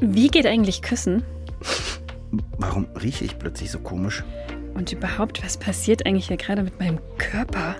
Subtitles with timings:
[0.00, 1.24] Wie geht eigentlich Küssen?
[2.58, 4.22] Warum rieche ich plötzlich so komisch?
[4.74, 7.74] Und überhaupt, was passiert eigentlich hier gerade mit meinem Körper?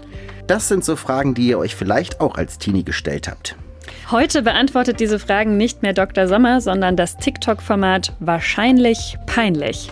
[0.49, 3.57] Das sind so Fragen, die ihr euch vielleicht auch als Teenie gestellt habt.
[4.11, 6.27] Heute beantwortet diese Fragen nicht mehr Dr.
[6.27, 9.91] Sommer, sondern das TikTok-Format Wahrscheinlich Peinlich.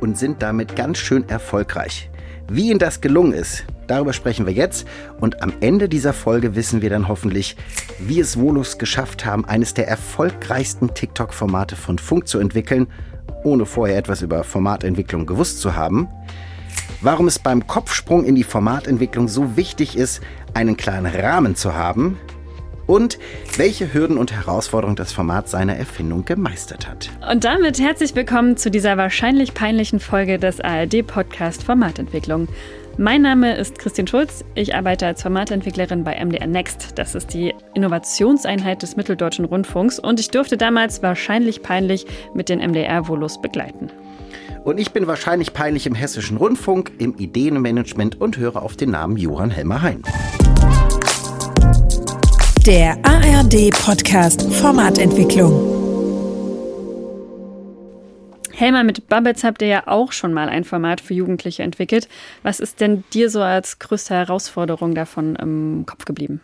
[0.00, 2.10] Und sind damit ganz schön erfolgreich.
[2.48, 4.86] Wie ihnen das gelungen ist, darüber sprechen wir jetzt.
[5.20, 7.56] Und am Ende dieser Folge wissen wir dann hoffentlich,
[7.98, 12.86] wie es Volus geschafft haben, eines der erfolgreichsten TikTok-Formate von Funk zu entwickeln,
[13.42, 16.08] ohne vorher etwas über Formatentwicklung gewusst zu haben
[17.00, 20.20] warum es beim Kopfsprung in die Formatentwicklung so wichtig ist,
[20.54, 22.18] einen kleinen Rahmen zu haben
[22.86, 23.18] und
[23.56, 27.10] welche Hürden und Herausforderungen das Format seiner Erfindung gemeistert hat.
[27.30, 32.48] Und damit herzlich willkommen zu dieser wahrscheinlich peinlichen Folge des ARD-Podcast Formatentwicklung.
[33.00, 34.44] Mein Name ist Christine Schulz.
[34.56, 36.98] Ich arbeite als Formatentwicklerin bei MDR Next.
[36.98, 40.00] Das ist die Innovationseinheit des Mitteldeutschen Rundfunks.
[40.00, 43.92] Und ich durfte damals wahrscheinlich peinlich mit den MDR-Volos begleiten.
[44.64, 49.16] Und ich bin wahrscheinlich peinlich im Hessischen Rundfunk, im Ideenmanagement und höre auf den Namen
[49.16, 50.02] Johann Helmer Hein.
[52.66, 55.77] Der ARD-Podcast Formatentwicklung.
[58.58, 62.08] Helmer, mit Bubbles habt ihr ja auch schon mal ein Format für Jugendliche entwickelt.
[62.42, 66.40] Was ist denn dir so als größte Herausforderung davon im Kopf geblieben?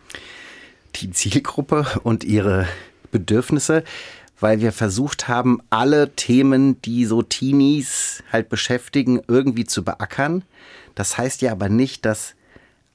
[0.95, 2.69] Die Zielgruppe und ihre
[3.11, 3.83] Bedürfnisse
[4.41, 10.43] weil wir versucht haben, alle Themen, die so Teenies halt beschäftigen, irgendwie zu beackern.
[10.95, 12.35] Das heißt ja aber nicht, dass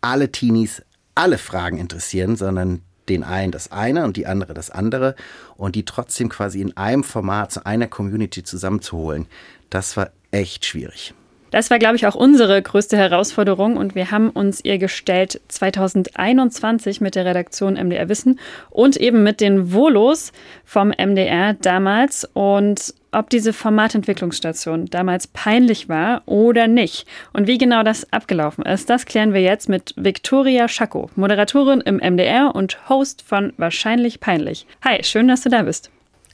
[0.02, 0.84] alle Teenies
[1.16, 5.16] alle Fragen interessieren, sondern den einen das eine und die andere das andere
[5.58, 9.28] und die trotzdem quasi in einem Format zu einer Community zusammenzuholen.
[9.70, 11.14] Das war echt schwierig.
[11.52, 17.02] Das war, glaube ich, auch unsere größte Herausforderung und wir haben uns ihr gestellt 2021
[17.02, 20.32] mit der Redaktion MDR Wissen und eben mit den Volos
[20.66, 27.08] vom MDR damals und ob diese Formatentwicklungsstation damals peinlich war oder nicht.
[27.34, 31.98] Und wie genau das abgelaufen ist, das klären wir jetzt mit Viktoria Schacko, Moderatorin im
[31.98, 34.68] MDR und Host von Wahrscheinlich Peinlich.
[34.86, 35.90] Hi, schön, dass du da bist.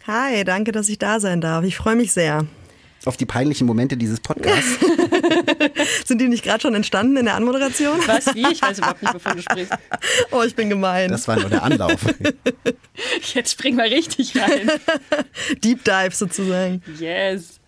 [0.06, 1.64] Hi, danke, dass ich da sein darf.
[1.64, 2.46] Ich freue mich sehr
[3.06, 4.80] auf die peinlichen Momente dieses Podcasts.
[6.06, 8.00] Sind die nicht gerade schon entstanden in der Anmoderation?
[8.08, 8.34] Was?
[8.34, 8.46] Wie?
[8.52, 9.74] Ich weiß überhaupt nicht, wovon du sprichst.
[10.32, 11.10] Oh, ich bin gemein.
[11.10, 12.02] Das war nur der Anlauf.
[13.34, 14.72] Jetzt springen wir richtig rein.
[15.64, 16.82] Deep Dive sozusagen.
[17.00, 17.60] Yes.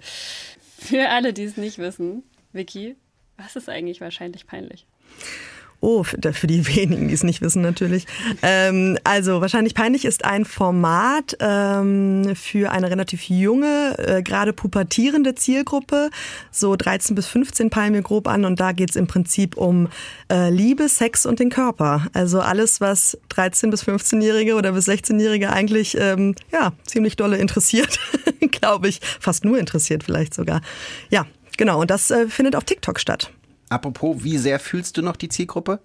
[0.79, 2.23] Für alle, die es nicht wissen,
[2.53, 2.95] Vicky,
[3.37, 4.85] was ist eigentlich wahrscheinlich peinlich?
[5.79, 8.07] Oh, für die wenigen, die es nicht wissen natürlich.
[8.41, 15.35] Ähm, also wahrscheinlich peinlich ist ein Format ähm, für eine relativ junge, äh, gerade pubertierende
[15.35, 16.09] Zielgruppe,
[16.51, 19.89] so 13 bis 15 peilen wir grob an und da geht's im Prinzip um
[20.31, 22.07] äh, Liebe, Sex und den Körper.
[22.13, 27.99] Also alles, was 13 bis 15-Jährige oder bis 16-Jährige eigentlich ähm, ja ziemlich dolle interessiert,
[28.51, 30.61] glaube ich, fast nur interessiert vielleicht sogar.
[31.11, 31.81] Ja, genau.
[31.81, 33.31] Und das äh, findet auf TikTok statt.
[33.69, 35.79] Apropos, wie sehr fühlst du noch die Zielgruppe?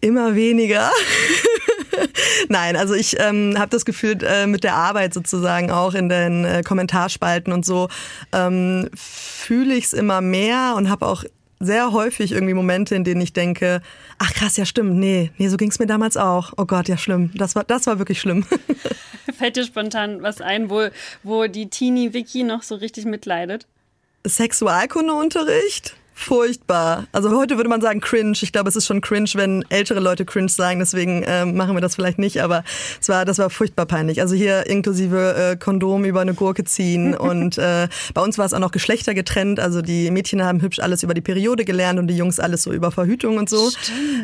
[0.00, 0.90] Immer weniger.
[2.48, 6.44] Nein, also ich ähm, habe das Gefühl, äh, mit der Arbeit sozusagen auch in den
[6.44, 7.88] äh, Kommentarspalten und so
[8.32, 11.24] ähm, fühle ich es immer mehr und habe auch
[11.58, 13.82] sehr häufig irgendwie Momente, in denen ich denke,
[14.18, 16.54] ach krass, ja stimmt, nee, nee, so ging es mir damals auch.
[16.56, 17.30] Oh Gott, ja schlimm.
[17.34, 18.46] Das war, das war wirklich schlimm.
[19.38, 20.88] Fällt dir spontan was ein, wo,
[21.22, 23.66] wo die Teenie Vicky noch so richtig mitleidet?
[24.26, 25.96] Sexualkundeunterricht?
[26.20, 27.06] Furchtbar.
[27.12, 28.36] Also heute würde man sagen cringe.
[28.42, 30.78] Ich glaube, es ist schon cringe, wenn ältere Leute cringe sagen.
[30.78, 32.42] Deswegen äh, machen wir das vielleicht nicht.
[32.42, 32.62] Aber
[33.00, 34.20] es war, das war furchtbar peinlich.
[34.20, 37.14] Also hier inklusive äh, Kondom über eine Gurke ziehen.
[37.16, 39.60] und äh, bei uns war es auch noch Geschlechter getrennt.
[39.60, 42.72] Also die Mädchen haben hübsch alles über die Periode gelernt und die Jungs alles so
[42.72, 43.70] über Verhütung und so.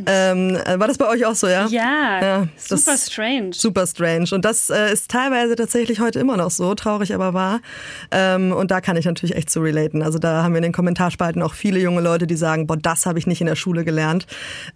[0.05, 1.67] Ähm, äh, war das bei euch auch so, ja?
[1.69, 2.21] Ja.
[2.21, 3.55] ja super strange.
[3.55, 4.28] Super strange.
[4.33, 7.61] Und das äh, ist teilweise tatsächlich heute immer noch so, traurig aber wahr.
[8.11, 10.03] Ähm, und da kann ich natürlich echt so relaten.
[10.03, 13.07] Also da haben wir in den Kommentarspalten auch viele junge Leute, die sagen, boah, das
[13.07, 14.27] habe ich nicht in der Schule gelernt.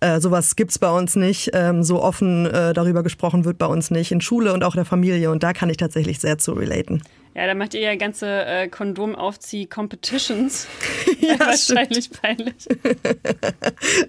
[0.01, 1.51] Äh, sowas gibt's bei uns nicht.
[1.53, 4.13] Ähm, so offen äh, darüber gesprochen wird bei uns nicht.
[4.13, 5.31] In Schule und auch der Familie.
[5.31, 7.03] Und da kann ich tatsächlich sehr zu relaten.
[7.35, 10.67] Ja, da macht ihr ja ganze äh, Kondomaufzieh-Competitions.
[11.21, 12.23] ja, wahrscheinlich stimmt.
[12.23, 12.69] peinlich.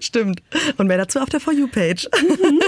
[0.00, 0.42] stimmt.
[0.76, 2.08] Und mehr dazu auf der For You-Page.
[2.20, 2.60] Mhm.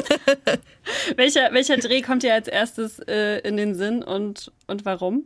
[1.17, 5.25] welcher, welcher Dreh kommt dir als erstes äh, in den Sinn und, und warum?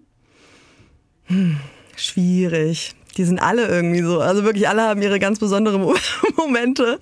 [1.26, 1.58] Hm,
[1.96, 4.20] schwierig die sind alle irgendwie so.
[4.20, 5.80] Also wirklich alle haben ihre ganz besonderen
[6.36, 7.00] Momente.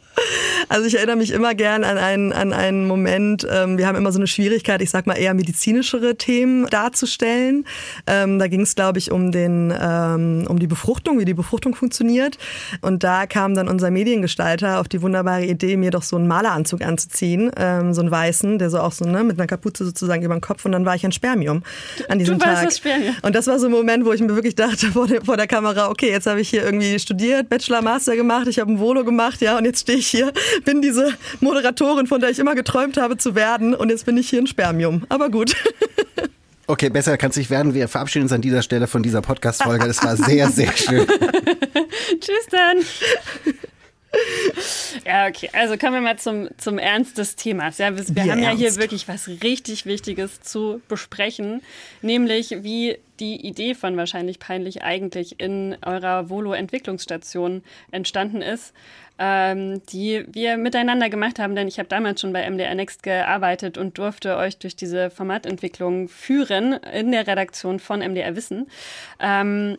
[0.68, 4.12] Also ich erinnere mich immer gern an einen, an einen Moment, ähm, wir haben immer
[4.12, 7.66] so eine Schwierigkeit, ich sag mal eher medizinischere Themen darzustellen.
[8.06, 11.74] Ähm, da ging es, glaube ich, um, den, ähm, um die Befruchtung, wie die Befruchtung
[11.74, 12.38] funktioniert.
[12.80, 16.82] Und da kam dann unser Mediengestalter auf die wunderbare Idee, mir doch so einen Maleranzug
[16.82, 20.34] anzuziehen, ähm, so einen weißen, der so auch so ne, mit einer Kapuze sozusagen über
[20.34, 20.64] den Kopf.
[20.64, 21.62] Und dann war ich ein Spermium
[22.08, 22.54] an diesem du Tag.
[22.54, 23.14] warst das Spermium.
[23.22, 25.46] Und das war so ein Moment, wo ich mir wirklich dachte vor der, vor der
[25.46, 29.04] Kamera, okay, jetzt habe ich hier irgendwie studiert, Bachelor, Master gemacht, ich habe ein Volo
[29.04, 30.32] gemacht, ja, und jetzt stehe ich hier,
[30.64, 34.28] bin diese Moderatorin, von der ich immer geträumt habe zu werden, und jetzt bin ich
[34.28, 35.04] hier ein Spermium.
[35.08, 35.54] Aber gut.
[36.68, 37.74] Okay, besser kann es nicht werden.
[37.74, 39.86] Wir verabschieden uns an dieser Stelle von dieser Podcast-Folge.
[39.86, 41.06] Das war sehr, sehr schön.
[42.20, 43.54] Tschüss dann.
[45.04, 45.50] Ja, okay.
[45.52, 47.78] Also kommen wir mal zum, zum Ernst des Themas.
[47.78, 48.80] Ja, wir, wir haben ja hier ernst?
[48.80, 51.62] wirklich was richtig Wichtiges zu besprechen,
[52.02, 58.74] nämlich wie die Idee von wahrscheinlich peinlich eigentlich in eurer Volo-Entwicklungsstation entstanden ist,
[59.18, 63.78] ähm, die wir miteinander gemacht haben, denn ich habe damals schon bei MDR Next gearbeitet
[63.78, 68.66] und durfte euch durch diese Formatentwicklung führen in der Redaktion von MDR Wissen.
[69.20, 69.78] Ähm,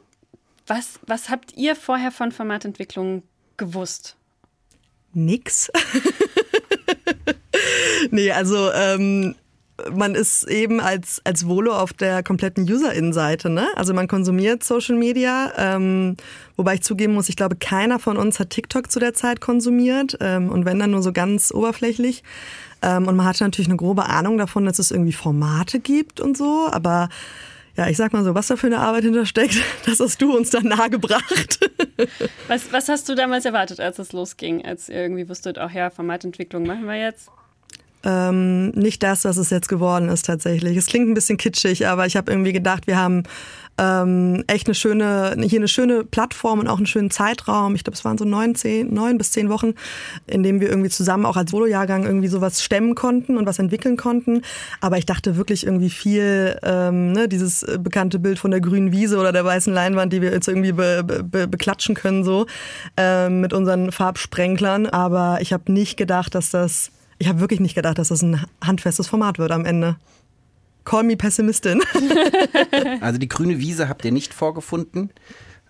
[0.66, 3.24] was, was habt ihr vorher von Formatentwicklung
[3.58, 4.16] gewusst?
[5.14, 5.72] Nix.
[8.12, 9.36] nee, also ähm,
[9.92, 13.50] man ist eben als, als Volo auf der kompletten User-In-Seite.
[13.50, 13.68] Ne?
[13.76, 16.18] Also man konsumiert Social Media, ähm,
[16.56, 20.18] wobei ich zugeben muss, ich glaube, keiner von uns hat TikTok zu der Zeit konsumiert
[20.20, 22.24] ähm, und wenn dann nur so ganz oberflächlich.
[22.82, 26.38] Ähm, und man hatte natürlich eine grobe Ahnung davon, dass es irgendwie Formate gibt und
[26.38, 27.10] so, aber
[27.78, 30.50] ja, ich sag mal so, was da für eine Arbeit hintersteckt, das hast du uns
[30.50, 31.60] dann nahegebracht.
[32.48, 34.64] Was, was hast du damals erwartet, als es losging?
[34.64, 37.30] Als ihr irgendwie wusstet, ach ja, Formatentwicklung machen wir jetzt?
[38.04, 40.78] Ähm, nicht das, was es jetzt geworden ist tatsächlich.
[40.78, 43.24] Es klingt ein bisschen kitschig, aber ich habe irgendwie gedacht, wir haben
[43.78, 47.76] ähm, echt eine schöne, hier eine schöne Plattform und auch einen schönen Zeitraum.
[47.76, 49.74] Ich glaube, es waren so neun, zehn, neun bis zehn Wochen,
[50.26, 53.98] in dem wir irgendwie zusammen auch als Solo-Jahrgang irgendwie sowas stemmen konnten und was entwickeln
[53.98, 54.42] konnten.
[54.82, 58.92] Aber ich dachte wirklich irgendwie viel, ähm, ne, dieses äh, bekannte Bild von der grünen
[58.92, 62.46] Wiese oder der weißen Leinwand, die wir jetzt irgendwie be, be, beklatschen können so
[62.98, 64.88] ähm, mit unseren Farbsprenklern.
[64.88, 68.46] Aber ich habe nicht gedacht, dass das ich habe wirklich nicht gedacht, dass das ein
[68.64, 69.96] handfestes Format wird am Ende.
[70.88, 71.82] Call me Pessimistin.
[73.02, 75.12] Also die grüne Wiese habt ihr nicht vorgefunden,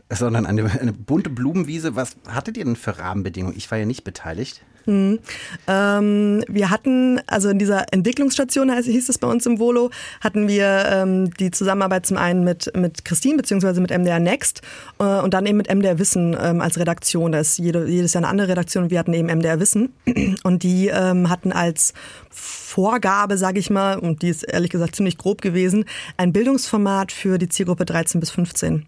[0.10, 1.96] sondern eine, eine bunte Blumenwiese.
[1.96, 3.58] Was hattet ihr denn für Rahmenbedingungen?
[3.58, 4.62] Ich war ja nicht beteiligt.
[4.88, 9.92] Ähm, wir hatten, also in dieser Entwicklungsstation hieß es bei uns im Volo,
[10.22, 14.62] hatten wir ähm, die Zusammenarbeit zum einen mit, mit Christine beziehungsweise mit MDR Next
[15.00, 17.34] äh, und dann eben mit MDR Wissen ähm, als Redaktion.
[17.34, 19.94] Da ist jede, jedes Jahr eine andere Redaktion und wir hatten eben MDR Wissen.
[20.44, 21.94] Und die ähm, hatten als
[22.68, 25.86] Vorgabe, sage ich mal, und die ist ehrlich gesagt ziemlich grob gewesen,
[26.18, 28.86] ein Bildungsformat für die Zielgruppe 13 bis 15.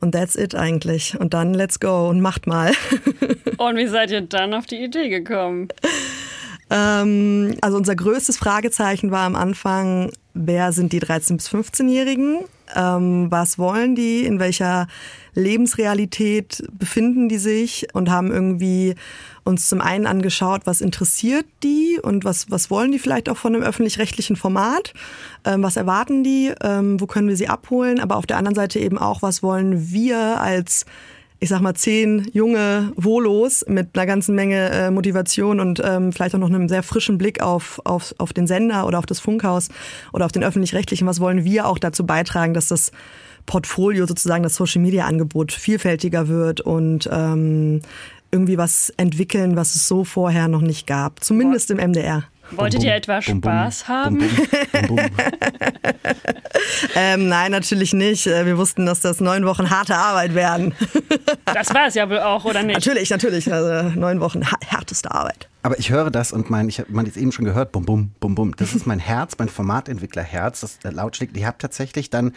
[0.00, 1.16] Und that's it eigentlich.
[1.16, 2.72] Und dann let's go und macht mal.
[3.56, 5.68] Und wie seid ihr dann auf die Idee gekommen?
[6.70, 12.40] Ähm, also unser größtes Fragezeichen war am Anfang, wer sind die 13- bis 15-Jährigen?
[12.74, 14.24] Ähm, was wollen die?
[14.24, 14.86] In welcher
[15.34, 17.88] Lebensrealität befinden die sich?
[17.92, 18.94] Und haben irgendwie
[19.44, 23.54] uns zum einen angeschaut, was interessiert die und was, was wollen die vielleicht auch von
[23.54, 24.92] einem öffentlich-rechtlichen Format?
[25.44, 26.52] Ähm, was erwarten die?
[26.62, 28.00] Ähm, wo können wir sie abholen?
[28.00, 30.86] Aber auf der anderen Seite eben auch, was wollen wir als
[31.40, 36.34] ich sag mal, zehn junge Volos mit einer ganzen Menge äh, Motivation und ähm, vielleicht
[36.34, 39.70] auch noch einem sehr frischen Blick auf, auf, auf den Sender oder auf das Funkhaus
[40.12, 41.06] oder auf den öffentlich-rechtlichen.
[41.06, 42.92] Was wollen wir auch dazu beitragen, dass das
[43.46, 47.80] Portfolio sozusagen, das Social-Media-Angebot vielfältiger wird und ähm,
[48.30, 51.24] irgendwie was entwickeln, was es so vorher noch nicht gab.
[51.24, 52.24] Zumindest im MDR.
[52.52, 54.18] Wolltet ihr etwa Spaß haben?
[54.18, 54.28] bum,
[54.72, 54.98] bum, bum.
[56.94, 58.26] Ähm, nein, natürlich nicht.
[58.26, 60.74] Äh, Wir wussten, dass das neun Wochen harte Arbeit werden.
[61.52, 62.76] Das war es ja wohl auch, oder nicht?
[62.76, 63.52] natürlich, natürlich.
[63.52, 65.48] Also neun Wochen härteste Arbeit.
[65.62, 68.12] Aber ich höre das und mein, ich habe man jetzt eben schon gehört, bum bum
[68.20, 68.54] bum bum.
[68.56, 71.36] Das ist mein Herz, mein Formatentwicklerherz, das laut schlägt.
[71.36, 72.34] Ihr habt tatsächlich dann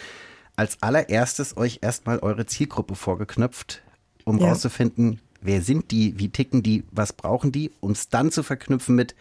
[0.55, 3.81] als allererstes euch erstmal eure Zielgruppe vorgeknöpft,
[4.23, 4.47] um Ja.
[4.49, 8.95] rauszufinden, wer sind die, wie ticken die, was brauchen die, um es dann zu verknüpfen
[8.95, 9.13] mit,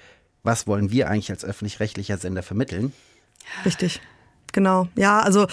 [0.43, 2.93] was wollen wir eigentlich als öffentlich-rechtlicher Sender vermitteln.
[3.65, 4.01] Richtig.
[4.53, 4.87] Genau.
[4.97, 5.47] Ja, also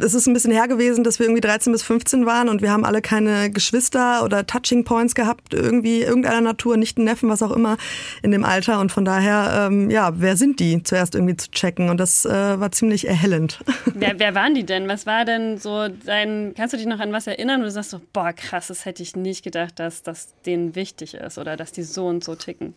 [0.00, 2.72] es ist ein bisschen her gewesen, dass wir irgendwie 13 bis 15 waren und wir
[2.72, 7.42] haben alle keine Geschwister oder Touching Points gehabt, irgendwie irgendeiner Natur, nicht einen Neffen, was
[7.42, 7.76] auch immer
[8.22, 8.80] in dem Alter.
[8.80, 11.90] Und von daher, ähm, ja, wer sind die zuerst irgendwie zu checken?
[11.90, 13.62] Und das äh, war ziemlich erhellend.
[13.98, 14.88] Wer, wer waren die denn?
[14.88, 17.90] Was war denn so dein, kannst du dich noch an was erinnern, wo du sagst
[17.90, 21.72] so, boah, krass, das hätte ich nicht gedacht, dass das denen wichtig ist oder dass
[21.72, 22.74] die so und so ticken?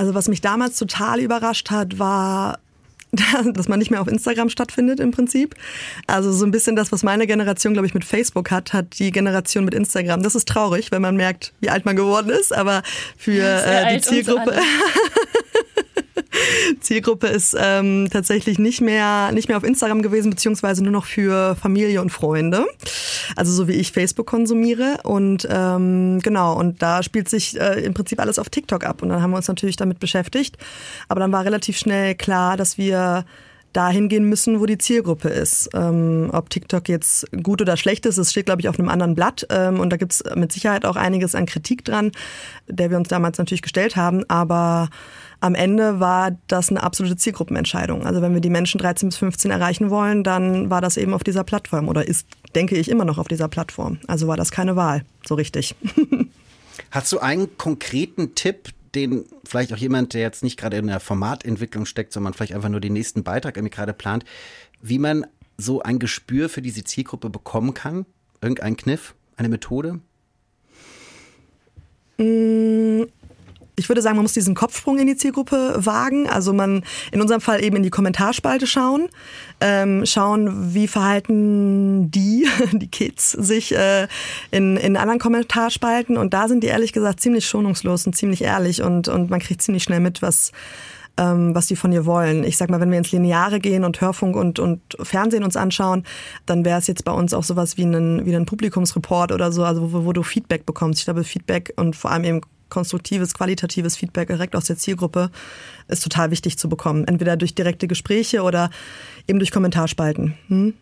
[0.00, 2.58] Also was mich damals total überrascht hat, war
[3.52, 5.54] dass man nicht mehr auf Instagram stattfindet im Prinzip.
[6.06, 9.10] Also so ein bisschen das, was meine Generation, glaube ich, mit Facebook hat, hat die
[9.10, 10.22] Generation mit Instagram.
[10.22, 12.82] Das ist traurig, wenn man merkt, wie alt man geworden ist, aber
[13.18, 14.54] für äh, die Zielgruppe.
[16.80, 21.56] Zielgruppe ist ähm, tatsächlich nicht mehr, nicht mehr auf Instagram gewesen, beziehungsweise nur noch für
[21.56, 22.66] Familie und Freunde.
[23.36, 24.98] Also so wie ich Facebook konsumiere.
[25.04, 29.02] Und ähm, genau, und da spielt sich äh, im Prinzip alles auf TikTok ab.
[29.02, 30.56] Und dann haben wir uns natürlich damit beschäftigt.
[31.08, 33.24] Aber dann war relativ schnell klar, dass wir
[33.72, 35.70] dahin gehen müssen, wo die Zielgruppe ist.
[35.74, 39.14] Ähm, ob TikTok jetzt gut oder schlecht ist, das steht, glaube ich, auf einem anderen
[39.14, 39.46] Blatt.
[39.50, 42.12] Ähm, und da gibt es mit Sicherheit auch einiges an Kritik dran,
[42.68, 44.24] der wir uns damals natürlich gestellt haben.
[44.28, 44.88] Aber
[45.40, 48.06] am Ende war das eine absolute Zielgruppenentscheidung.
[48.06, 51.24] Also wenn wir die Menschen 13 bis 15 erreichen wollen, dann war das eben auf
[51.24, 53.98] dieser Plattform oder ist, denke ich, immer noch auf dieser Plattform.
[54.06, 55.74] Also war das keine Wahl, so richtig.
[56.90, 61.00] Hast du einen konkreten Tipp, den vielleicht auch jemand, der jetzt nicht gerade in der
[61.00, 64.24] Formatentwicklung steckt, sondern vielleicht einfach nur den nächsten Beitrag irgendwie gerade plant,
[64.80, 68.06] wie man so ein Gespür für diese Zielgruppe bekommen kann?
[68.40, 70.00] Irgendein Kniff, eine Methode?
[72.18, 72.69] Mm,
[73.80, 76.28] ich würde sagen, man muss diesen Kopfsprung in die Zielgruppe wagen.
[76.28, 79.08] Also man in unserem Fall eben in die Kommentarspalte schauen,
[79.60, 84.06] ähm, schauen, wie verhalten die, die Kids, sich äh,
[84.50, 86.16] in, in anderen Kommentarspalten.
[86.16, 89.62] Und da sind die ehrlich gesagt ziemlich schonungslos und ziemlich ehrlich und, und man kriegt
[89.62, 90.52] ziemlich schnell mit, was
[91.16, 92.44] ähm, was die von dir wollen.
[92.44, 96.04] Ich sag mal, wenn wir ins Lineare gehen und Hörfunk und, und Fernsehen uns anschauen,
[96.46, 99.64] dann wäre es jetzt bei uns auch sowas wie ein, wie ein Publikumsreport oder so,
[99.64, 101.00] also wo, wo du Feedback bekommst.
[101.00, 105.30] Ich glaube, Feedback und vor allem eben konstruktives, qualitatives Feedback direkt aus der Zielgruppe
[105.88, 107.04] ist total wichtig zu bekommen.
[107.04, 108.70] Entweder durch direkte Gespräche oder
[109.26, 110.34] eben durch Kommentarspalten.
[110.48, 110.74] Hm?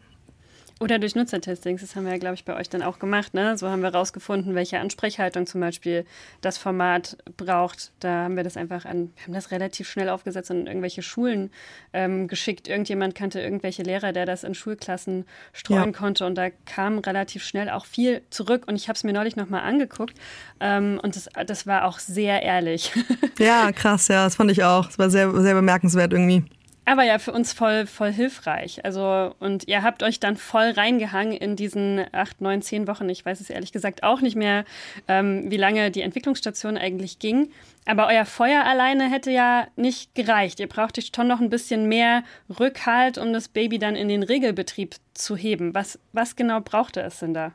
[0.81, 3.35] Oder durch Nutzertestings, das haben wir ja, glaube ich, bei euch dann auch gemacht.
[3.35, 3.59] Ne?
[3.59, 6.05] So haben wir rausgefunden, welche Ansprechhaltung zum Beispiel
[6.41, 7.91] das Format braucht.
[7.99, 11.03] Da haben wir das einfach an, wir haben das relativ schnell aufgesetzt und in irgendwelche
[11.03, 11.51] Schulen
[11.93, 12.69] ähm, geschickt.
[12.69, 15.99] Irgendjemand kannte irgendwelche Lehrer, der das in Schulklassen streuen ja.
[15.99, 16.25] konnte.
[16.27, 18.65] Und da kam relativ schnell auch viel zurück.
[18.69, 20.17] Und ich habe es mir neulich nochmal angeguckt.
[20.61, 22.93] Ähm, und das, das war auch sehr ehrlich.
[23.39, 24.87] Ja, krass, ja, das fand ich auch.
[24.87, 26.45] Das war sehr, sehr bemerkenswert irgendwie
[26.89, 28.85] aber ja für uns voll, voll hilfreich.
[28.85, 33.09] Also, und ihr habt euch dann voll reingehangen in diesen acht, neun, zehn Wochen.
[33.09, 34.65] Ich weiß es ehrlich gesagt auch nicht mehr,
[35.07, 37.51] ähm, wie lange die Entwicklungsstation eigentlich ging.
[37.85, 40.61] Aber euer Feuer alleine hätte ja nicht gereicht.
[40.61, 42.23] Ihr brauchtet schon noch ein bisschen mehr
[42.59, 45.75] Rückhalt, um das Baby dann in den Regelbetrieb zu heben.
[45.75, 47.53] Was, was genau brauchte es denn da?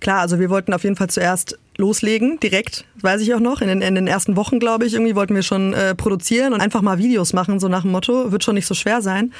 [0.00, 3.60] Klar, also wir wollten auf jeden Fall zuerst loslegen, direkt, weiß ich auch noch.
[3.60, 6.60] In den, in den ersten Wochen, glaube ich, irgendwie wollten wir schon äh, produzieren und
[6.60, 9.32] einfach mal Videos machen, so nach dem Motto, wird schon nicht so schwer sein.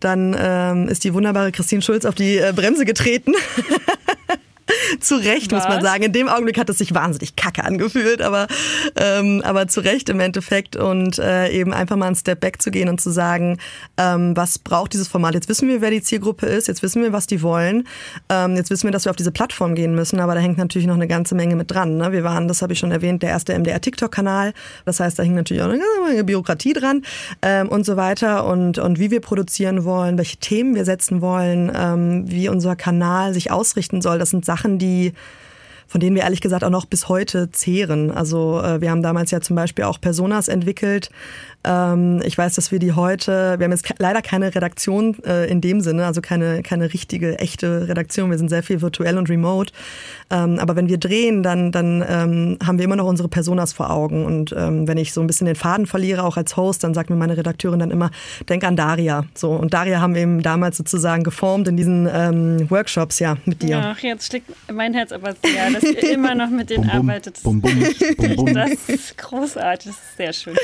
[0.00, 3.32] Dann ähm, ist die wunderbare Christine Schulz auf die äh, Bremse getreten.
[5.00, 5.64] zu Recht, Was?
[5.64, 6.02] muss man sagen.
[6.02, 8.46] In dem Augenblick hat es sich wahnsinnig kacke angefühlt, aber,
[8.96, 10.76] ähm, aber zu Recht im Endeffekt.
[10.76, 13.58] Und äh, eben einfach mal einen Step back zu gehen und zu sagen,
[13.96, 15.34] ähm, was braucht dieses Format?
[15.34, 17.84] Jetzt wissen wir, wer die Zielgruppe ist, jetzt wissen wir, was die wollen.
[18.28, 20.86] Ähm, jetzt wissen wir, dass wir auf diese Plattform gehen müssen, aber da hängt natürlich
[20.86, 21.96] noch eine ganze Menge mit dran.
[21.96, 22.12] Ne?
[22.12, 24.52] Wir waren, das habe ich schon erwähnt, der erste MDR-TikTok-Kanal.
[24.84, 27.02] Das heißt, da hing natürlich auch eine ganze Menge Bürokratie dran
[27.42, 28.46] ähm, und so weiter.
[28.46, 33.34] Und, und wie wir produzieren wollen, welche Themen wir setzen wollen, ähm, wie unser Kanal
[33.34, 35.12] sich ausrichten soll, das sind Sachen, die
[35.92, 38.10] von denen wir ehrlich gesagt auch noch bis heute zehren.
[38.10, 41.10] Also äh, wir haben damals ja zum Beispiel auch Personas entwickelt,
[41.64, 45.60] ähm, ich weiß, dass wir die heute, wir haben jetzt leider keine Redaktion äh, in
[45.60, 48.30] dem Sinne, also keine, keine richtige, echte Redaktion.
[48.30, 49.72] Wir sind sehr viel virtuell und remote.
[50.30, 53.90] Ähm, aber wenn wir drehen, dann, dann ähm, haben wir immer noch unsere Personas vor
[53.90, 54.24] Augen.
[54.24, 57.10] Und ähm, wenn ich so ein bisschen den Faden verliere, auch als Host, dann sagt
[57.10, 58.10] mir meine Redakteurin dann immer,
[58.48, 59.24] denk an Daria.
[59.34, 63.62] So, und Daria haben wir eben damals sozusagen geformt in diesen ähm, Workshops, ja, mit
[63.62, 63.94] dir.
[63.96, 67.42] Ach, jetzt schlägt mein Herz aber sehr, dass ihr immer noch mit denen bum, arbeitet.
[67.42, 67.72] Bum, bum,
[68.16, 68.46] bum.
[68.54, 70.56] Das ist großartig, das ist sehr schön.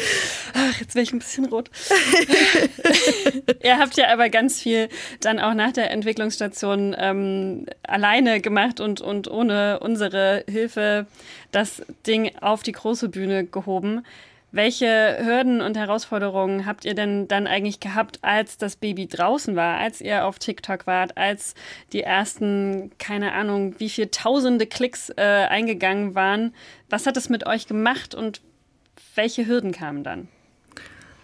[0.54, 1.70] Ach, jetzt werde ich ein bisschen rot.
[3.62, 4.88] Ihr habt ja aber ganz viel
[5.20, 11.06] dann auch nach der Entwicklungsstation ähm, alleine gemacht und, und ohne unsere Hilfe
[11.50, 14.04] das Ding auf die große Bühne gehoben.
[14.50, 19.76] Welche Hürden und Herausforderungen habt ihr denn dann eigentlich gehabt, als das Baby draußen war,
[19.76, 21.54] als ihr auf TikTok wart, als
[21.92, 26.54] die ersten, keine Ahnung, wie viele tausende Klicks äh, eingegangen waren?
[26.88, 28.40] Was hat es mit euch gemacht und
[29.14, 30.28] welche Hürden kamen dann?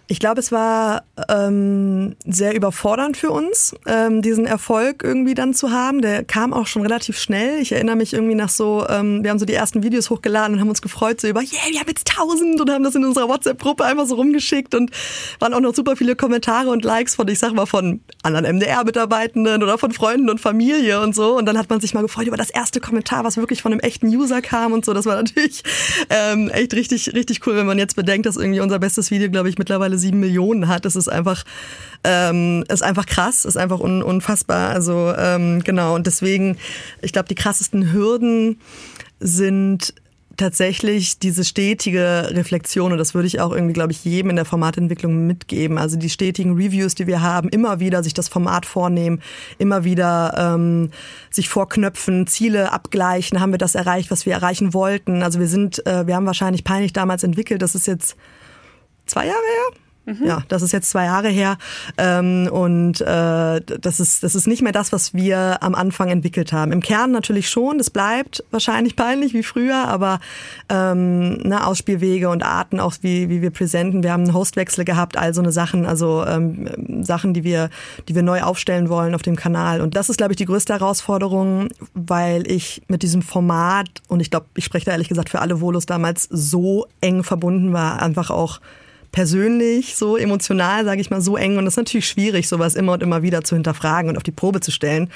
[0.07, 5.71] Ich glaube, es war ähm, sehr überfordernd für uns, ähm, diesen Erfolg irgendwie dann zu
[5.71, 6.01] haben.
[6.01, 7.59] Der kam auch schon relativ schnell.
[7.59, 10.61] Ich erinnere mich irgendwie nach so, ähm, wir haben so die ersten Videos hochgeladen und
[10.61, 13.27] haben uns gefreut so über, yeah, wir haben jetzt tausend und haben das in unserer
[13.27, 14.91] WhatsApp-Gruppe einfach so rumgeschickt und
[15.39, 19.63] waren auch noch super viele Kommentare und Likes von, ich sag mal, von anderen MDR-Mitarbeitenden
[19.63, 21.35] oder von Freunden und Familie und so.
[21.35, 23.79] Und dann hat man sich mal gefreut über das erste Kommentar, was wirklich von einem
[23.79, 24.93] echten User kam und so.
[24.93, 25.63] Das war natürlich
[26.11, 29.49] ähm, echt richtig, richtig cool, wenn man jetzt bedenkt, dass irgendwie unser bestes Video, glaube
[29.49, 30.85] ich, mittlerweile mittlerweile sieben Millionen hat.
[30.85, 31.43] Das ist einfach,
[32.03, 34.69] ähm, ist einfach krass, ist einfach un, unfassbar.
[34.69, 36.57] Also ähm, genau, und deswegen,
[37.01, 38.59] ich glaube, die krassesten Hürden
[39.19, 39.93] sind
[40.37, 44.43] tatsächlich diese stetige Reflexion und das würde ich auch irgendwie, glaube ich, jedem in der
[44.43, 45.77] Formatentwicklung mitgeben.
[45.77, 49.21] Also die stetigen Reviews, die wir haben, immer wieder sich das Format vornehmen,
[49.59, 50.91] immer wieder ähm,
[51.31, 55.23] sich vorknöpfen, Ziele abgleichen, haben wir das erreicht, was wir erreichen wollten.
[55.23, 58.17] Also wir sind, äh, wir haben wahrscheinlich peinlich damals entwickelt, das ist jetzt
[59.05, 60.25] zwei Jahre her, Mhm.
[60.25, 61.57] Ja, das ist jetzt zwei Jahre her
[61.97, 66.53] ähm, und äh, das ist das ist nicht mehr das, was wir am Anfang entwickelt
[66.53, 66.71] haben.
[66.71, 70.19] Im Kern natürlich schon, das bleibt wahrscheinlich peinlich wie früher, aber
[70.69, 74.03] ähm, ne, Ausspielwege und Arten, auch wie wie wir präsenten.
[74.03, 77.69] Wir haben einen Hostwechsel gehabt, all so eine Sachen, also ähm, Sachen, die wir
[78.07, 79.81] die wir neu aufstellen wollen auf dem Kanal.
[79.81, 84.29] Und das ist, glaube ich, die größte Herausforderung, weil ich mit diesem Format und ich
[84.29, 88.29] glaube, ich spreche da ehrlich gesagt für alle Volos damals so eng verbunden war, einfach
[88.29, 88.59] auch
[89.15, 91.57] persönlich, so emotional, sage ich mal, so eng.
[91.57, 94.31] Und das ist natürlich schwierig, sowas immer und immer wieder zu hinterfragen und auf die
[94.31, 95.09] Probe zu stellen.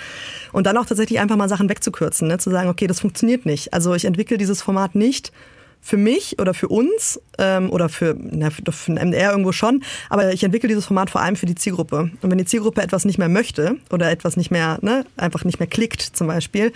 [0.53, 2.38] Und dann auch tatsächlich einfach mal Sachen wegzukürzen, ne?
[2.38, 3.74] zu sagen, okay, das funktioniert nicht.
[3.74, 5.34] Also ich entwickle dieses Format nicht
[5.82, 10.32] für mich oder für uns ähm, oder für, na, für ein MDR irgendwo schon, aber
[10.32, 12.10] ich entwickle dieses Format vor allem für die Zielgruppe.
[12.22, 15.60] Und wenn die Zielgruppe etwas nicht mehr möchte oder etwas nicht mehr, ne, einfach nicht
[15.60, 16.72] mehr klickt zum Beispiel,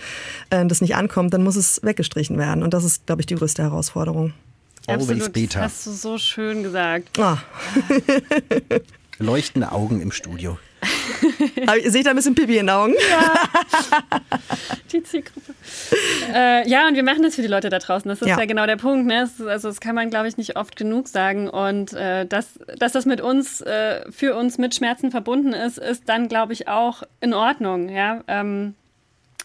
[0.50, 2.62] äh, das nicht ankommt, dann muss es weggestrichen werden.
[2.62, 4.34] Und das ist, glaube ich, die größte Herausforderung.
[4.86, 5.60] Always Absolut, Beta.
[5.62, 7.18] Das hast du so schön gesagt.
[7.18, 7.38] Ah.
[9.18, 10.58] Leuchtende Augen im Studio.
[11.66, 12.94] Aber Sehe ich da ein bisschen Pipi in den Augen?
[14.92, 15.54] Die Zielgruppe.
[16.32, 18.08] Äh, ja, und wir machen das für die Leute da draußen.
[18.08, 18.44] Das ist ja, Ja.
[18.44, 19.06] genau der Punkt.
[19.06, 19.22] Ne?
[19.22, 21.48] Ist, also das kann man, glaube ich, nicht oft genug sagen.
[21.48, 26.08] Und äh, dass, dass das mit uns, äh, für uns mit Schmerzen verbunden ist, ist
[26.08, 27.88] dann, glaube ich, auch in Ordnung.
[27.88, 28.22] Ja.
[28.28, 28.74] Ähm,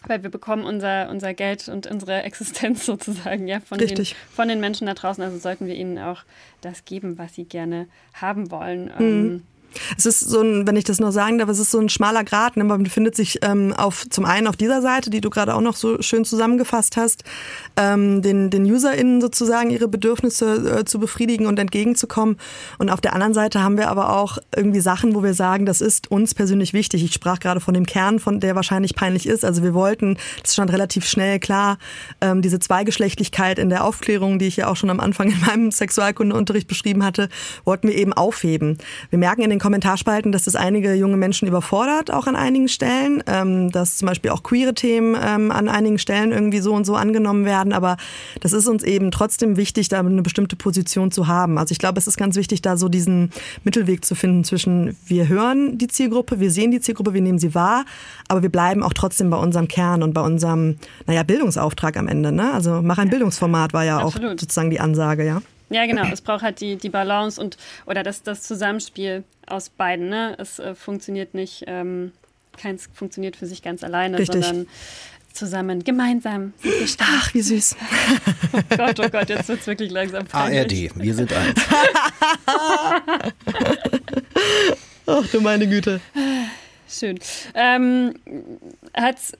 [0.06, 4.60] weil wir bekommen unser, unser Geld und unsere Existenz sozusagen ja von, den, von den
[4.60, 5.22] Menschen da draußen.
[5.22, 6.22] Also sollten wir ihnen auch
[6.60, 8.84] das geben, was sie gerne haben wollen.
[8.84, 8.92] Mhm.
[8.98, 9.42] Ähm,
[9.96, 12.24] Es ist so ein, wenn ich das noch sagen darf, es ist so ein schmaler
[12.24, 12.56] Grat.
[12.56, 12.64] Ne?
[12.64, 15.76] Man befindet sich ähm, auf zum einen auf dieser Seite, die du gerade auch noch
[15.76, 17.24] so schön zusammengefasst hast,
[17.76, 22.36] ähm, den, den UserInnen sozusagen ihre Bedürfnisse äh, zu befriedigen und entgegenzukommen.
[22.78, 25.80] Und auf der anderen Seite haben wir aber auch irgendwie Sachen, wo wir sagen, das
[25.80, 27.04] ist uns persönlich wichtig.
[27.04, 29.44] Ich sprach gerade von dem Kern, von der wahrscheinlich peinlich ist.
[29.44, 31.78] Also wir wollten, das stand relativ schnell klar,
[32.20, 35.70] ähm, diese Zweigeschlechtlichkeit in der Aufklärung, die ich ja auch schon am Anfang in meinem
[35.70, 37.28] Sexualkundeunterricht beschrieben hatte,
[37.64, 38.78] wollten wir eben aufheben.
[39.10, 43.22] Wir merken in den Kommentarspalten, dass das einige junge Menschen überfordert, auch an einigen Stellen,
[43.26, 46.96] ähm, dass zum Beispiel auch queere Themen ähm, an einigen Stellen irgendwie so und so
[46.96, 47.72] angenommen werden.
[47.72, 47.96] Aber
[48.40, 51.58] das ist uns eben trotzdem wichtig, da eine bestimmte Position zu haben.
[51.58, 53.30] Also ich glaube, es ist ganz wichtig, da so diesen
[53.62, 57.54] Mittelweg zu finden zwischen wir hören die Zielgruppe, wir sehen die Zielgruppe, wir nehmen sie
[57.54, 57.84] wahr,
[58.28, 62.32] aber wir bleiben auch trotzdem bei unserem Kern und bei unserem, naja, Bildungsauftrag am Ende.
[62.32, 62.52] Ne?
[62.52, 64.40] Also mach ein Bildungsformat war ja auch Absolut.
[64.40, 65.42] sozusagen die Ansage, ja.
[65.70, 66.04] Ja, genau.
[66.12, 67.56] Es braucht halt die, die Balance und
[67.86, 70.08] oder das, das Zusammenspiel aus beiden.
[70.08, 70.34] Ne?
[70.38, 72.12] Es äh, funktioniert nicht, ähm,
[72.58, 74.44] keins funktioniert für sich ganz alleine, Richtig.
[74.44, 74.66] sondern
[75.32, 77.08] zusammen, gemeinsam sind wir stark.
[77.12, 77.76] Ach, wie süß.
[78.52, 80.90] Oh Gott, oh Gott, jetzt wird es wirklich langsam peinlich.
[80.90, 81.60] ARD, wir sind eins.
[85.06, 86.00] Ach du meine Güte.
[86.88, 87.20] Schön.
[87.54, 88.14] Ähm,
[88.92, 89.32] hat's,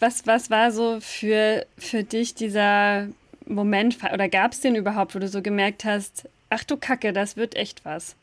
[0.00, 3.06] was, was war so für, für dich dieser
[3.48, 7.36] Moment oder gab es den überhaupt, wo du so gemerkt hast, ach du Kacke, das
[7.36, 8.14] wird echt was?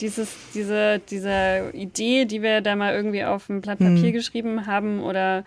[0.00, 5.00] Dieses, diese, diese Idee, die wir da mal irgendwie auf ein Blatt Papier geschrieben haben
[5.00, 5.44] oder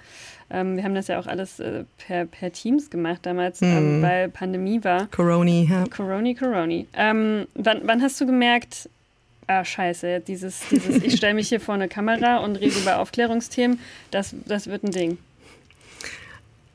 [0.50, 4.30] ähm, wir haben das ja auch alles äh, per, per Teams gemacht damals, ähm, weil
[4.30, 5.08] Pandemie war.
[5.08, 5.84] Coroni, ja.
[5.96, 6.88] Coroni, Coroni.
[6.96, 8.90] Ähm, wann, wann hast du gemerkt,
[9.46, 13.80] ah, scheiße, dieses, dieses ich stelle mich hier vor eine Kamera und rede über Aufklärungsthemen,
[14.10, 15.18] das, das wird ein Ding.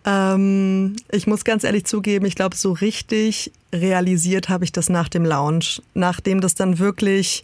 [0.05, 5.09] Ähm, ich muss ganz ehrlich zugeben, ich glaube, so richtig realisiert habe ich das nach
[5.09, 7.43] dem Launch, nachdem das dann wirklich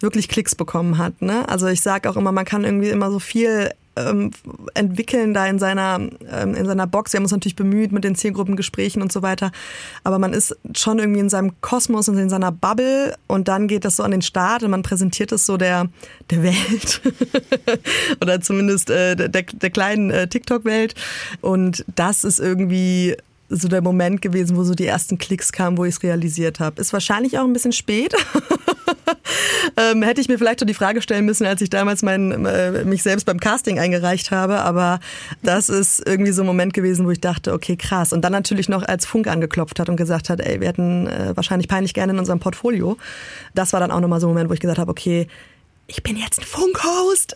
[0.00, 1.20] wirklich Klicks bekommen hat.
[1.22, 1.48] Ne?
[1.48, 4.30] Also ich sage auch immer, man kann irgendwie immer so viel ähm,
[4.74, 6.00] entwickeln da in seiner
[6.30, 7.12] ähm, in seiner Box.
[7.12, 9.50] Wir haben uns natürlich bemüht mit den Zielgruppengesprächen und so weiter,
[10.04, 13.84] aber man ist schon irgendwie in seinem Kosmos und in seiner Bubble und dann geht
[13.84, 15.88] das so an den Start und man präsentiert es so der
[16.30, 17.00] der Welt
[18.22, 20.94] oder zumindest äh, der, der kleinen äh, TikTok-Welt
[21.40, 23.16] und das ist irgendwie
[23.50, 26.80] so der Moment gewesen, wo so die ersten Klicks kamen, wo ich es realisiert habe.
[26.80, 28.14] Ist wahrscheinlich auch ein bisschen spät.
[29.76, 32.84] ähm, hätte ich mir vielleicht schon die Frage stellen müssen, als ich damals mein, äh,
[32.84, 34.60] mich selbst beim Casting eingereicht habe.
[34.60, 35.00] Aber
[35.42, 38.12] das ist irgendwie so ein Moment gewesen, wo ich dachte, okay, krass.
[38.12, 41.36] Und dann natürlich noch als Funk angeklopft hat und gesagt hat, ey, wir hätten äh,
[41.36, 42.96] wahrscheinlich peinlich gerne in unserem Portfolio.
[43.54, 45.26] Das war dann auch nochmal so ein Moment, wo ich gesagt habe, okay,
[45.86, 47.34] ich bin jetzt ein Funkhost.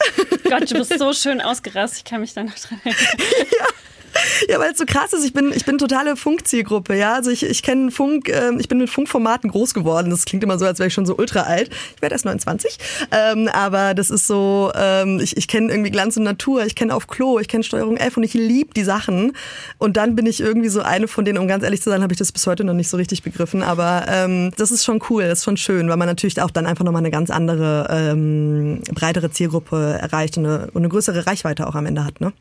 [0.48, 3.48] Gott, du bist so schön ausgerastet, ich kann mich da noch dran erinnern.
[3.58, 3.66] Ja,
[4.58, 5.24] weil es so krass ist.
[5.24, 7.14] Ich bin, ich bin totale Funkzielgruppe, ja.
[7.14, 10.10] Also ich, ich kenne Funk, äh, ich bin mit Funkformaten groß geworden.
[10.10, 11.70] Das klingt immer so, als wäre ich schon so ultra alt.
[11.96, 12.78] Ich werde erst 29.
[13.10, 16.94] Ähm, aber das ist so, ähm, ich, ich kenne irgendwie Glanz und Natur, ich kenne
[16.94, 19.32] auf Klo, ich kenne Steuerung F und ich liebe die Sachen.
[19.78, 22.12] Und dann bin ich irgendwie so eine von denen, um ganz ehrlich zu sein, habe
[22.12, 23.62] ich das bis heute noch nicht so richtig begriffen.
[23.62, 26.66] Aber ähm, das ist schon cool, das ist schon schön, weil man natürlich auch dann
[26.66, 31.66] einfach nochmal eine ganz andere, ähm, breitere Zielgruppe erreicht und eine, und eine größere Reichweite
[31.66, 32.20] auch am Ende hat.
[32.20, 32.32] Ne?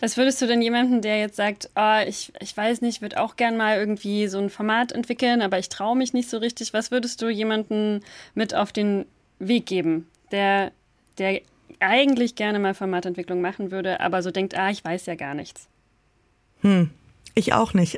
[0.00, 3.36] Was würdest du denn jemandem, der jetzt sagt, oh, ich, ich weiß nicht, würde auch
[3.36, 6.90] gern mal irgendwie so ein Format entwickeln, aber ich traue mich nicht so richtig, was
[6.90, 8.00] würdest du jemandem
[8.34, 9.06] mit auf den
[9.40, 10.70] Weg geben, der,
[11.18, 11.40] der
[11.80, 15.68] eigentlich gerne mal Formatentwicklung machen würde, aber so denkt, ah, ich weiß ja gar nichts?
[16.62, 16.90] Hm,
[17.34, 17.96] ich auch nicht.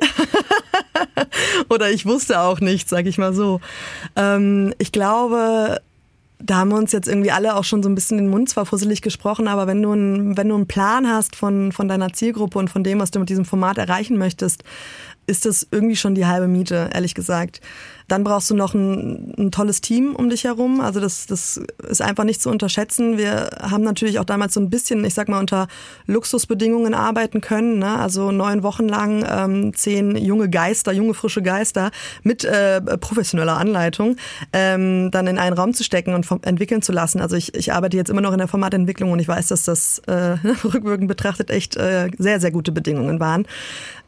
[1.69, 3.59] Oder ich wusste auch nichts, sag ich mal so.
[4.15, 5.81] Ähm, ich glaube,
[6.43, 8.65] da haben wir uns jetzt irgendwie alle auch schon so ein bisschen den Mund zwar
[8.65, 12.59] fusselig gesprochen, aber wenn du, ein, wenn du einen Plan hast von, von deiner Zielgruppe
[12.59, 14.63] und von dem, was du mit diesem Format erreichen möchtest,
[15.27, 17.61] ist das irgendwie schon die halbe Miete, ehrlich gesagt.
[18.11, 20.81] Dann brauchst du noch ein, ein, tolles Team um dich herum.
[20.81, 23.17] Also das, das ist einfach nicht zu unterschätzen.
[23.17, 25.69] Wir haben natürlich auch damals so ein bisschen, ich sag mal, unter
[26.07, 27.79] Luxusbedingungen arbeiten können.
[27.79, 27.97] Ne?
[27.97, 31.89] Also neun Wochen lang ähm, zehn junge Geister, junge frische Geister
[32.21, 34.17] mit äh, professioneller Anleitung
[34.51, 37.21] ähm, dann in einen Raum zu stecken und entwickeln zu lassen.
[37.21, 39.99] Also ich, ich arbeite jetzt immer noch in der Formatentwicklung und ich weiß, dass das
[40.07, 43.47] äh, rückwirkend betrachtet echt äh, sehr, sehr gute Bedingungen waren.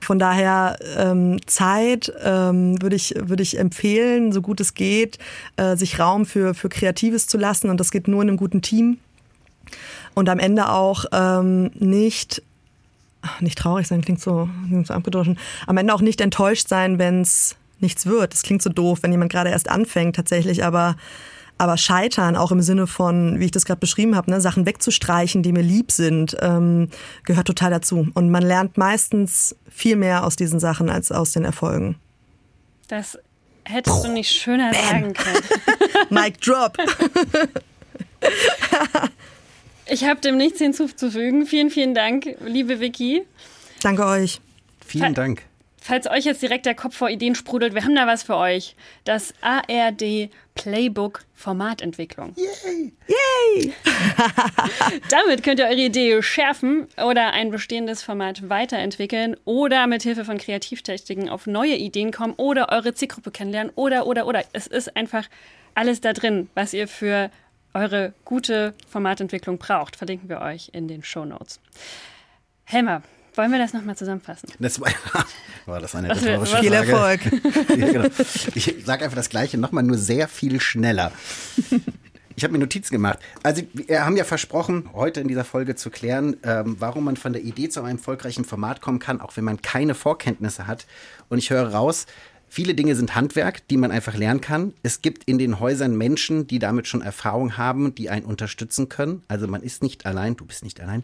[0.02, 3.93] Von daher ähm, Zeit ähm, würde ich, würde ich empfehlen,
[4.32, 5.18] so gut es geht,
[5.58, 7.70] äh, sich Raum für, für Kreatives zu lassen.
[7.70, 8.98] Und das geht nur in einem guten Team.
[10.14, 12.42] Und am Ende auch ähm, nicht
[13.40, 15.40] nicht traurig sein, klingt so, klingt so abgedroschen.
[15.66, 18.34] Am Ende auch nicht enttäuscht sein, wenn es nichts wird.
[18.34, 20.96] Das klingt so doof, wenn jemand gerade erst anfängt tatsächlich, aber
[21.60, 25.44] aber scheitern, auch im Sinne von, wie ich das gerade beschrieben habe, ne, Sachen wegzustreichen,
[25.44, 26.90] die mir lieb sind, ähm,
[27.26, 28.08] gehört total dazu.
[28.16, 31.96] Und man lernt meistens viel mehr aus diesen Sachen als aus den Erfolgen.
[32.88, 33.20] Das
[33.66, 34.82] hättest Puh, du nicht schöner Bam.
[34.82, 35.44] sagen können.
[36.10, 36.78] Mic drop.
[39.88, 41.46] ich habe dem nichts hinzuzufügen.
[41.46, 43.24] Vielen, vielen Dank, liebe Vicky.
[43.82, 44.40] Danke euch.
[44.86, 45.44] Vielen Dank.
[45.82, 48.76] Falls euch jetzt direkt der Kopf vor Ideen sprudelt, wir haben da was für euch.
[49.04, 52.36] Das ARD Playbook Formatentwicklung.
[52.36, 52.94] Yay!
[53.08, 53.74] Yay!
[55.10, 60.38] Damit könnt ihr eure Idee schärfen oder ein bestehendes Format weiterentwickeln oder mit Hilfe von
[60.38, 64.44] Kreativtechniken auf neue Ideen kommen oder eure Zielgruppe kennenlernen oder oder oder.
[64.54, 65.28] Es ist einfach
[65.76, 67.32] alles da drin, was ihr für
[67.74, 69.96] eure gute Formatentwicklung braucht.
[69.96, 71.60] Verlinken wir euch in den Show Notes.
[72.66, 73.02] Helmer,
[73.36, 74.50] wollen wir das nochmal zusammenfassen?
[74.60, 74.90] Das war,
[75.66, 77.22] war das eine rhetorische Viel Erfolg.
[77.78, 78.10] ja, genau.
[78.56, 81.12] Ich sage einfach das Gleiche nochmal, nur sehr viel schneller.
[82.36, 83.20] Ich habe mir Notizen gemacht.
[83.44, 87.32] Also wir haben ja versprochen, heute in dieser Folge zu klären, ähm, warum man von
[87.32, 90.88] der Idee zu einem erfolgreichen Format kommen kann, auch wenn man keine Vorkenntnisse hat.
[91.30, 92.08] Und ich höre raus,
[92.56, 94.76] Viele Dinge sind Handwerk, die man einfach lernen kann.
[94.84, 99.24] Es gibt in den Häusern Menschen, die damit schon Erfahrung haben, die einen unterstützen können.
[99.28, 101.04] Also man ist nicht allein, du bist nicht allein.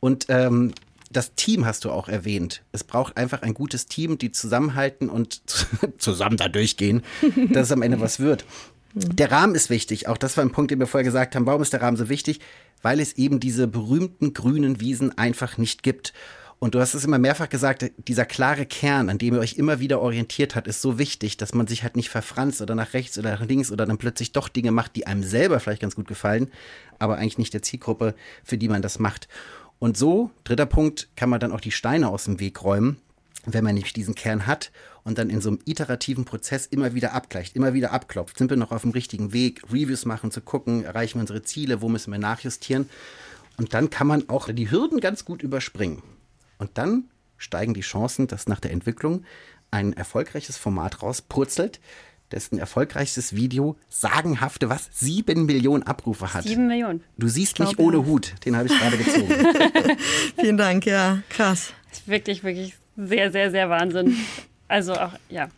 [0.00, 0.74] Und ähm,
[1.12, 2.62] das Team hast du auch erwähnt.
[2.72, 5.42] Es braucht einfach ein gutes Team, die zusammenhalten und
[5.98, 7.02] zusammen da durchgehen,
[7.50, 8.44] dass es am Ende was wird.
[8.94, 10.08] Der Rahmen ist wichtig.
[10.08, 11.46] Auch das war ein Punkt, den wir vorher gesagt haben.
[11.46, 12.40] Warum ist der Rahmen so wichtig?
[12.82, 16.12] Weil es eben diese berühmten grünen Wiesen einfach nicht gibt.
[16.62, 19.80] Und du hast es immer mehrfach gesagt, dieser klare Kern, an dem ihr euch immer
[19.80, 23.18] wieder orientiert hat, ist so wichtig, dass man sich halt nicht verfranst oder nach rechts
[23.18, 26.06] oder nach links oder dann plötzlich doch Dinge macht, die einem selber vielleicht ganz gut
[26.06, 26.52] gefallen,
[27.00, 29.26] aber eigentlich nicht der Zielgruppe, für die man das macht.
[29.82, 32.98] Und so, dritter Punkt, kann man dann auch die Steine aus dem Weg räumen,
[33.46, 34.70] wenn man nämlich diesen Kern hat
[35.02, 38.38] und dann in so einem iterativen Prozess immer wieder abgleicht, immer wieder abklopft.
[38.38, 39.60] Sind wir noch auf dem richtigen Weg?
[39.72, 42.88] Reviews machen, zu gucken, erreichen wir unsere Ziele, wo müssen wir nachjustieren?
[43.56, 46.00] Und dann kann man auch die Hürden ganz gut überspringen.
[46.58, 49.24] Und dann steigen die Chancen, dass nach der Entwicklung
[49.72, 51.80] ein erfolgreiches Format rauspurzelt,
[52.32, 56.44] dessen erfolgreichstes Video sagenhafte, was, sieben Millionen Abrufe hat.
[56.44, 57.02] Sieben Millionen.
[57.18, 59.34] Du siehst mich ohne Hut, den habe ich gerade gezogen.
[60.38, 61.72] Vielen Dank, ja, krass.
[61.90, 64.16] Das ist wirklich, wirklich sehr, sehr, sehr Wahnsinn.
[64.68, 65.48] Also auch, ja.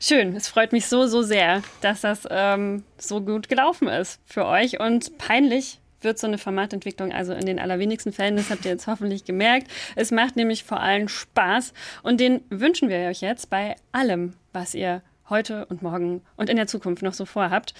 [0.00, 4.44] Schön, es freut mich so, so sehr, dass das ähm, so gut gelaufen ist für
[4.46, 8.72] euch und peinlich wird so eine Formatentwicklung also in den allerwenigsten Fällen, das habt ihr
[8.72, 9.68] jetzt hoffentlich gemerkt.
[9.96, 11.72] Es macht nämlich vor allem Spaß
[12.02, 16.56] und den wünschen wir euch jetzt bei allem, was ihr heute und morgen und in
[16.56, 17.74] der Zukunft noch so vorhabt.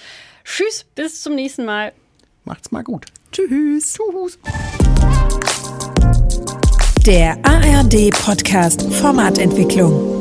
[0.44, 1.92] Tschüss, bis zum nächsten Mal.
[2.44, 3.06] Macht's mal gut.
[3.32, 3.94] Tschüss.
[3.94, 4.38] Tschüss.
[7.06, 10.13] Der ARD Podcast Formatentwicklung.